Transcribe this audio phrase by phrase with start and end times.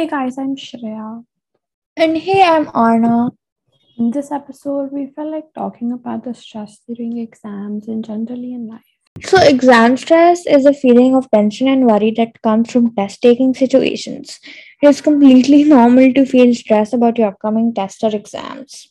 [0.00, 1.26] Hey guys, I'm Shreya.
[1.94, 3.32] And hey, I'm Arna.
[3.98, 8.66] In this episode, we felt like talking about the stress during exams and generally in
[8.66, 8.92] life.
[9.22, 13.52] So, exam stress is a feeling of tension and worry that comes from test taking
[13.52, 14.40] situations.
[14.80, 18.88] It's completely normal to feel stressed about your upcoming test or exams.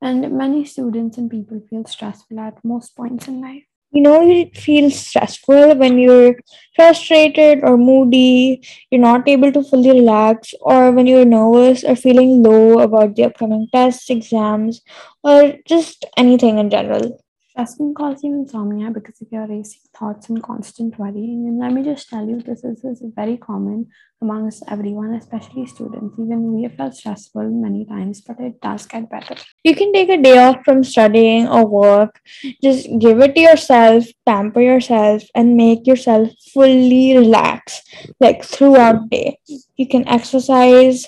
[0.00, 3.64] And many students and people feel stressful at most points in life.
[3.94, 6.36] You know, you feel stressful when you're
[6.76, 12.42] frustrated or moody, you're not able to fully relax, or when you're nervous or feeling
[12.42, 14.82] low about the upcoming tests, exams,
[15.22, 17.23] or just anything in general.
[17.54, 21.72] Stress can cause you insomnia because if you're racing thoughts and constant worrying, and let
[21.72, 23.86] me just tell you, this is, is very common
[24.20, 26.18] amongst everyone, especially students.
[26.18, 29.36] Even we have felt stressful many times, but it does get better.
[29.62, 32.20] You can take a day off from studying or work.
[32.60, 37.82] Just give it to yourself, pamper yourself, and make yourself fully relax,
[38.18, 39.38] like throughout day.
[39.76, 41.06] You can exercise,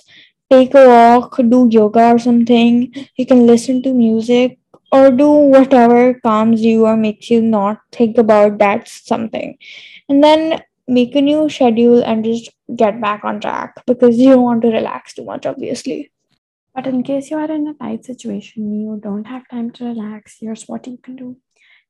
[0.49, 2.95] take a walk, do yoga or something.
[3.16, 4.60] You can listen to music
[4.92, 9.59] or do whatever calms you or makes you not think about that something.
[10.09, 14.42] And then make a new schedule and just get back on track because you don't
[14.42, 16.12] want to relax too much, obviously.
[16.74, 20.37] But in case you are in a tight situation, you don't have time to relax,
[20.40, 21.37] here's what you can do.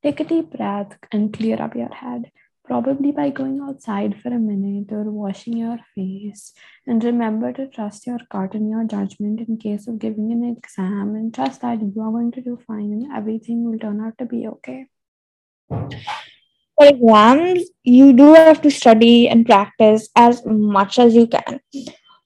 [0.02, 2.30] Take a deep breath and clear up your head
[2.67, 6.53] probably by going outside for a minute or washing your face.
[6.86, 11.14] And remember to trust your gut and your judgment in case of giving an exam
[11.14, 14.27] and trust that you are going to do fine and everything will turn out to
[14.27, 14.86] be okay.
[15.69, 21.61] For exams, you do have to study and practice as much as you can.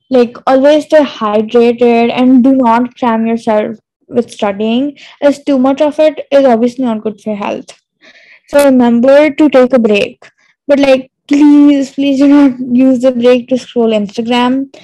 [0.09, 3.77] Like, always stay hydrated and do not cram yourself
[4.09, 7.80] with studying, as too much of it is obviously not good for health.
[8.51, 10.29] So remember to take a break.
[10.67, 14.75] But like please, please do not use the break to scroll Instagram.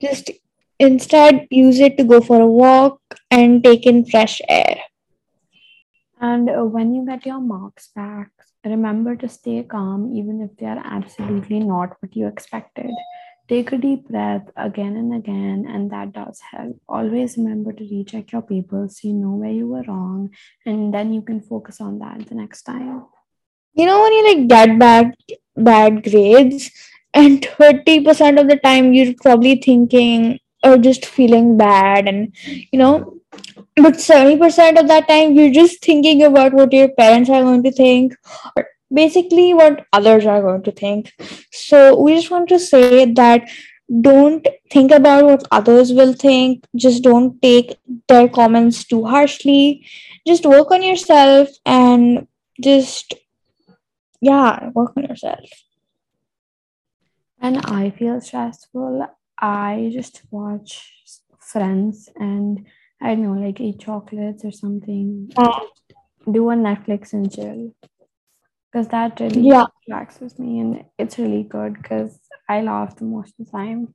[0.00, 0.32] Just
[0.80, 2.98] instead use it to go for a walk
[3.30, 4.76] and take in fresh air.
[6.20, 8.30] And uh, when you get your marks back,
[8.64, 12.90] remember to stay calm even if they are absolutely not what you expected.
[13.48, 16.80] Take a deep breath again and again, and that does help.
[16.88, 20.30] Always remember to recheck your papers so you know where you were wrong,
[20.64, 23.06] and then you can focus on that the next time.
[23.74, 25.14] You know, when you like get bad
[25.56, 26.70] bad grades,
[27.14, 32.34] and 30% of the time you're probably thinking or just feeling bad, and
[32.72, 33.18] you know,
[33.76, 37.72] but 70% of that time you're just thinking about what your parents are going to
[37.72, 38.14] think
[38.56, 41.12] or basically what others are going to think.
[41.52, 43.48] So we just want to say that
[44.00, 46.64] don't think about what others will think.
[46.76, 47.76] Just don't take
[48.08, 49.86] their comments too harshly.
[50.26, 52.26] Just work on yourself and
[52.60, 53.14] just
[54.20, 55.48] yeah work on yourself.
[57.38, 59.08] When I feel stressful,
[59.38, 60.90] I just watch
[61.38, 62.66] Friends and
[63.00, 65.30] I don't know, like eat chocolates or something.
[65.36, 65.60] Uh,
[66.32, 67.74] Do a Netflix and chill
[68.72, 73.34] because that really yeah relaxes me and it's really good because I laugh the most
[73.38, 73.94] of the time.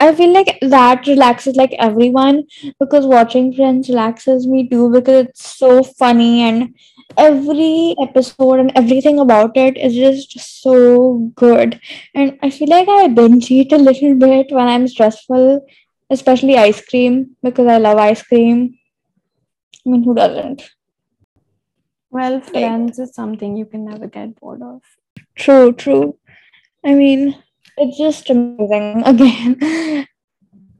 [0.00, 2.44] I feel like that relaxes like everyone
[2.80, 6.74] because watching Friends relaxes me too because it's so funny and
[7.16, 11.80] every episode and everything about it is just so good.
[12.14, 15.64] And I feel like I binge eat a little bit when I'm stressful,
[16.10, 18.78] especially ice cream because I love ice cream.
[19.86, 20.62] I mean, who doesn't?
[22.14, 24.82] Well, Like, Friends is something you can never get bored of.
[25.36, 26.18] true, true.
[26.84, 27.36] I mean,
[27.78, 30.06] it's just amazing again.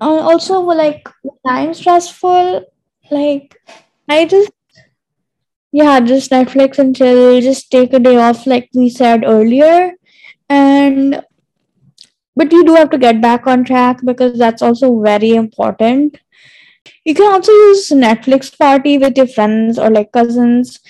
[0.00, 1.08] Uh, also, like
[1.46, 2.64] I'm stressful,
[3.10, 3.56] like
[4.08, 4.50] I just
[5.72, 9.92] Yeah, just Netflix and chill, just take a day off like we said earlier.
[10.48, 11.22] And
[12.36, 16.18] but you do have to get back on track because that's also very important.
[17.04, 20.80] You can also use Netflix party with your friends or like cousins.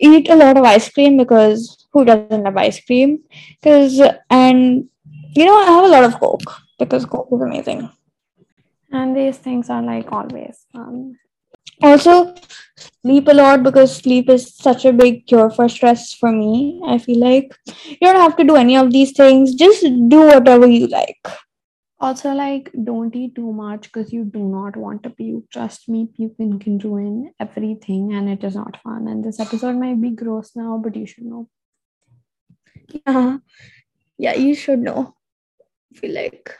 [0.00, 3.20] Eat a lot of ice cream because who doesn't love ice cream?
[3.60, 4.88] Because and
[5.34, 7.90] you know I have a lot of Coke because Coke is amazing.
[8.90, 11.18] And these things are like always fun.
[11.82, 12.34] Also,
[12.76, 16.80] sleep a lot because sleep is such a big cure for stress for me.
[16.86, 20.66] I feel like you don't have to do any of these things, just do whatever
[20.66, 21.26] you like.
[22.02, 25.48] Also, like, don't eat too much because you do not want to puke.
[25.50, 29.06] Trust me, puking can ruin everything and it is not fun.
[29.06, 31.48] And this episode might be gross now, but you should know.
[33.06, 33.38] Yeah,
[34.18, 35.14] yeah, you should know.
[35.94, 36.56] I feel like,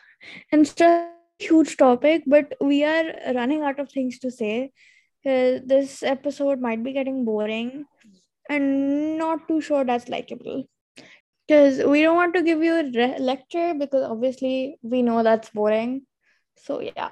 [0.52, 1.08] and is a
[1.40, 4.70] huge topic, but we are running out of things to say.
[5.26, 7.84] Uh, this episode might be getting boring
[8.48, 10.68] and not too sure that's likable.
[11.46, 15.50] Because we don't want to give you a re- lecture because obviously we know that's
[15.50, 16.06] boring.
[16.56, 17.10] So yeah.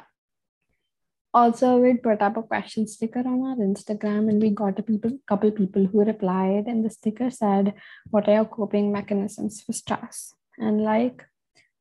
[1.32, 5.16] Also, we put up a question sticker on our Instagram, and we got a people,
[5.28, 7.74] couple people who replied, and the sticker said,
[8.10, 11.24] "What are your coping mechanisms for stress?" And like,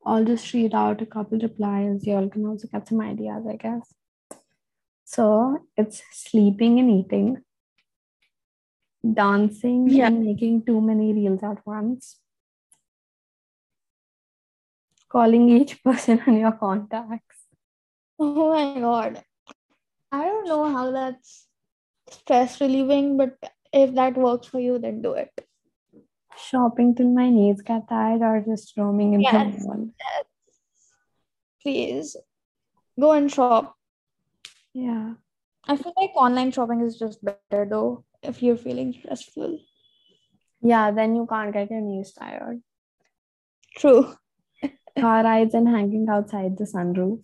[0.05, 2.05] I'll just read out a couple replies.
[2.05, 3.91] You all can also get some ideas, I guess.
[5.03, 5.25] So
[5.75, 7.37] it's sleeping and eating,
[9.21, 10.07] dancing Yeah.
[10.07, 12.17] and making too many reels at once,
[15.09, 17.45] calling each person on your contacts.
[18.19, 19.23] Oh my god.
[20.11, 21.47] I don't know how that's
[22.09, 23.37] stress relieving, but
[23.71, 25.31] if that works for you, then do it.
[26.41, 29.65] shopping till my knees get tired or just roaming in the Yes.
[29.65, 29.89] mall.
[31.61, 32.15] Please
[32.99, 33.75] go and shop.
[34.73, 35.15] Yeah.
[35.67, 39.59] I feel like online shopping is just better though if you're feeling stressful.
[40.61, 42.61] Yeah, then you can't get your knees tired.
[43.77, 44.13] True.
[44.99, 47.21] Car rides and hanging outside the sunroof.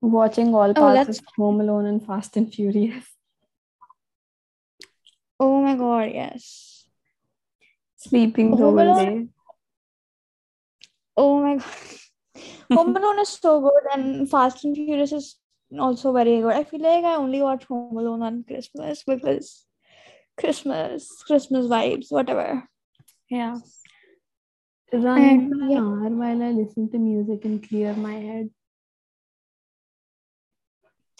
[0.00, 3.04] Watching all Oh, parts that's of Home Alone and Fast and Furious.
[5.40, 6.84] oh my god, yes.
[7.96, 9.28] Sleeping the Home whole day.
[11.16, 11.64] Oh my god.
[12.72, 15.36] Home Alone is so good and Fast and Furious is
[15.78, 16.52] also very good.
[16.52, 19.64] I feel like I only watch Home Alone on Christmas because
[20.38, 22.64] Christmas, Christmas vibes, whatever.
[23.30, 23.56] Yeah.
[25.02, 25.78] Running And for an yeah.
[25.80, 28.50] hour while I listen to music and clear my head.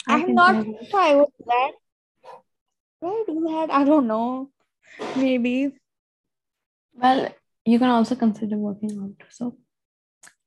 [0.07, 0.91] I can not that.
[0.91, 1.73] tried with that.
[3.03, 3.71] Do do that?
[3.71, 4.51] I don't know.
[5.17, 5.73] Maybe.
[6.95, 7.29] Well,
[7.65, 9.27] you can also consider working out.
[9.31, 9.57] So,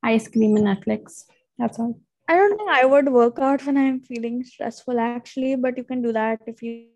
[0.04, 1.24] ice cream and Netflix.
[1.58, 2.00] That's all.
[2.28, 6.02] I don't think I would work out when I'm feeling stressful actually, but you can
[6.02, 6.88] do that if you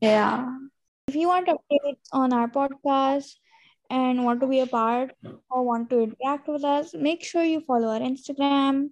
[0.00, 0.56] Yeah.
[1.08, 3.34] if you want updates on our podcast
[3.92, 5.12] and want to be a part
[5.50, 8.88] or want to interact with us, make sure you follow our Instagram.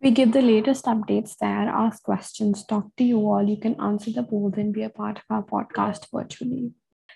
[0.00, 3.46] We give the latest updates there, ask questions, talk to you all.
[3.46, 6.72] You can answer the polls and be a part of our podcast virtually.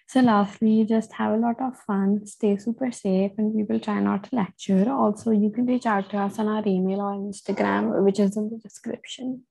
[0.08, 4.00] So, lastly, just have a lot of fun, stay super safe, and we will try
[4.00, 4.90] not to lecture.
[4.90, 8.50] Also, you can reach out to us on our email or Instagram, which is in
[8.50, 9.44] the description.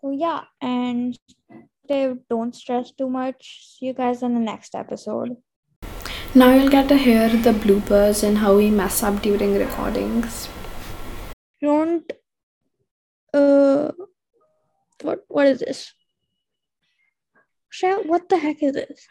[0.00, 1.18] So yeah, and
[2.28, 3.78] don't stress too much.
[3.78, 5.36] See you guys in the next episode.
[6.34, 10.48] Now, you'll get to hear the bloopers and how we mess up during recordings.
[11.60, 12.12] Don't
[13.34, 13.90] uh
[15.02, 15.92] what what is this?
[17.72, 19.08] Shreya, what the heck is this?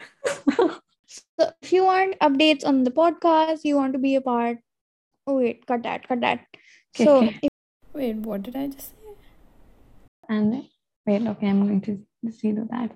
[1.38, 4.58] So if you want updates on the podcast, you want to be a part.
[5.26, 6.46] Oh wait, cut that, cut that.
[6.96, 7.40] So Okay.
[7.44, 7.50] if
[7.94, 8.96] Wait, what did I just say?
[10.30, 10.66] And
[11.06, 12.92] wait, okay, I'm going to zero that.